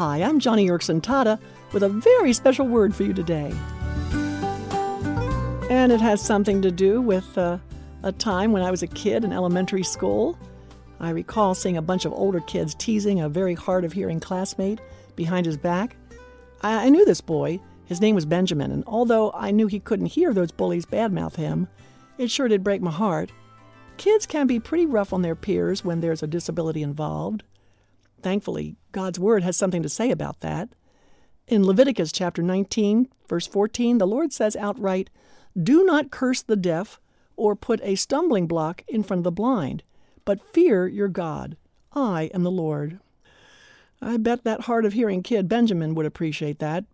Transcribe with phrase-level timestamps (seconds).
[0.00, 1.38] Hi, I'm Joni Eareckson Tada
[1.74, 3.52] with a very special word for you today.
[5.68, 7.58] And it has something to do with uh,
[8.02, 10.38] a time when I was a kid in elementary school.
[11.00, 14.80] I recall seeing a bunch of older kids teasing a very hard of hearing classmate
[15.16, 15.96] behind his back.
[16.62, 17.60] I, I knew this boy.
[17.84, 21.68] His name was Benjamin, and although I knew he couldn't hear those bullies badmouth him,
[22.16, 23.32] it sure did break my heart.
[23.98, 27.42] Kids can be pretty rough on their peers when there's a disability involved.
[28.22, 30.70] Thankfully, God's Word has something to say about that.
[31.48, 35.10] In Leviticus chapter 19, verse 14, the Lord says outright,
[35.60, 37.00] Do not curse the deaf
[37.36, 39.82] or put a stumbling block in front of the blind,
[40.24, 41.56] but fear your God.
[41.92, 43.00] I am the Lord.
[44.00, 46.84] I bet that hard of hearing kid Benjamin would appreciate that.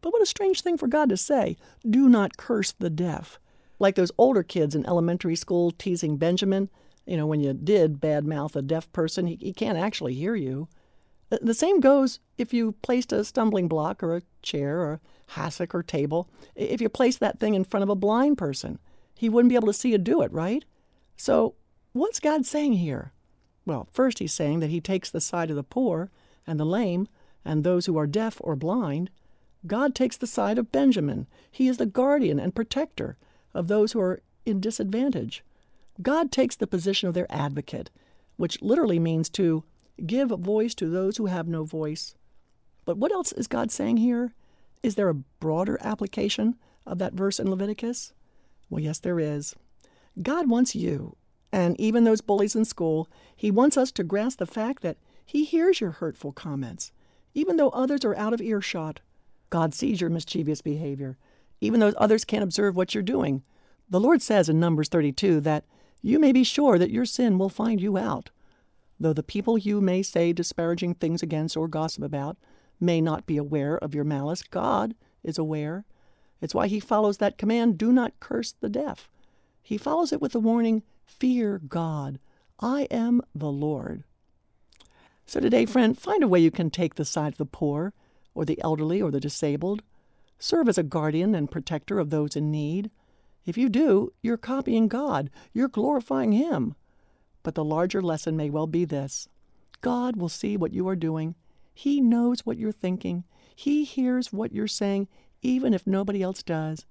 [0.00, 1.56] But what a strange thing for God to say,
[1.88, 3.38] Do not curse the deaf.
[3.78, 6.70] Like those older kids in elementary school teasing Benjamin,
[7.06, 10.68] you know, when you did badmouth a deaf person, he, he can't actually hear you.
[11.30, 15.00] Uh, the same goes if you placed a stumbling block or a chair or a
[15.32, 16.28] hassock or table.
[16.54, 18.78] If you placed that thing in front of a blind person,
[19.14, 20.64] he wouldn't be able to see you do it, right?
[21.16, 21.54] So,
[21.92, 23.12] what's God saying here?
[23.66, 26.10] Well, first, he's saying that he takes the side of the poor
[26.46, 27.08] and the lame
[27.44, 29.10] and those who are deaf or blind.
[29.66, 31.26] God takes the side of Benjamin.
[31.50, 33.16] He is the guardian and protector
[33.54, 35.42] of those who are in disadvantage.
[36.02, 37.90] God takes the position of their advocate,
[38.36, 39.64] which literally means to
[40.04, 42.14] Give voice to those who have no voice.
[42.84, 44.34] But what else is God saying here?
[44.82, 46.56] Is there a broader application
[46.86, 48.12] of that verse in Leviticus?
[48.68, 49.54] Well, yes, there is.
[50.22, 51.16] God wants you,
[51.52, 55.44] and even those bullies in school, He wants us to grasp the fact that He
[55.44, 56.92] hears your hurtful comments,
[57.32, 59.00] even though others are out of earshot.
[59.50, 61.16] God sees your mischievous behavior,
[61.60, 63.42] even though others can't observe what you're doing.
[63.88, 65.64] The Lord says in Numbers 32 that
[66.02, 68.30] you may be sure that your sin will find you out.
[68.98, 72.36] Though the people you may say disparaging things against or gossip about
[72.80, 75.84] may not be aware of your malice, God is aware.
[76.40, 79.08] It's why he follows that command do not curse the deaf.
[79.62, 82.18] He follows it with the warning fear God.
[82.60, 84.04] I am the Lord.
[85.26, 87.94] So today, friend, find a way you can take the side of the poor,
[88.34, 89.82] or the elderly, or the disabled.
[90.38, 92.90] Serve as a guardian and protector of those in need.
[93.46, 96.74] If you do, you're copying God, you're glorifying Him.
[97.44, 99.28] But the larger lesson may well be this
[99.80, 101.36] God will see what you are doing.
[101.72, 103.22] He knows what you're thinking.
[103.54, 105.06] He hears what you're saying,
[105.42, 106.86] even if nobody else does,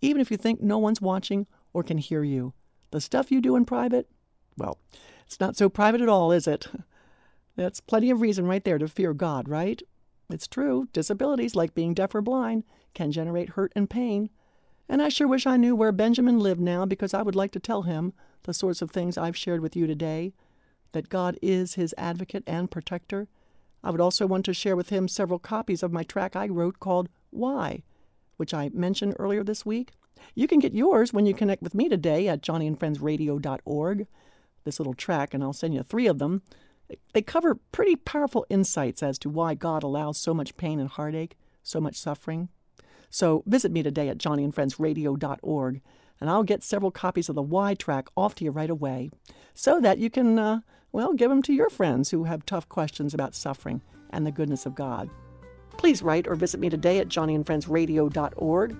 [0.00, 2.52] even if you think no one's watching or can hear you.
[2.90, 4.08] The stuff you do in private,
[4.56, 4.78] well,
[5.26, 6.68] it's not so private at all, is it?
[7.56, 9.82] That's plenty of reason right there to fear God, right?
[10.30, 12.64] It's true, disabilities like being deaf or blind
[12.94, 14.30] can generate hurt and pain.
[14.88, 17.60] And I sure wish I knew where Benjamin lived now because I would like to
[17.60, 18.12] tell him
[18.42, 20.34] the sorts of things I've shared with you today,
[20.92, 23.28] that God is his advocate and protector.
[23.82, 26.80] I would also want to share with him several copies of my track I wrote
[26.80, 27.82] called Why,
[28.36, 29.92] which I mentioned earlier this week.
[30.34, 34.06] You can get yours when you connect with me today at joniandfriendsradio.org.
[34.64, 36.42] This little track, and I'll send you three of them.
[37.12, 41.36] They cover pretty powerful insights as to why God allows so much pain and heartache,
[41.62, 42.48] so much suffering.
[43.10, 45.80] So visit me today at joniandfriendsradio.org
[46.20, 49.10] and I'll get several copies of the Y track off to you right away
[49.54, 50.60] so that you can, uh,
[50.92, 54.64] well, give them to your friends who have tough questions about suffering and the goodness
[54.66, 55.10] of God.
[55.76, 58.76] Please write or visit me today at joniandfriendsradio.org.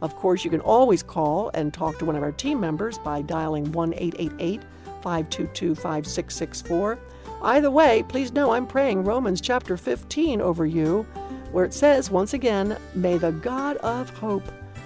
[0.00, 3.22] Of course, you can always call and talk to one of our team members by
[3.22, 4.62] dialing 1 888
[5.02, 6.98] 522 5664.
[7.42, 11.04] Either way, please know I'm praying Romans chapter 15 over you,
[11.52, 14.44] where it says, once again, May the God of hope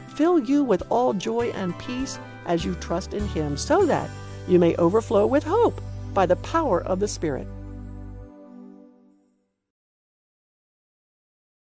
[0.08, 4.10] fill you with all joy and peace as you trust in Him, so that
[4.46, 5.80] you may overflow with hope
[6.12, 7.46] by the power of the Spirit.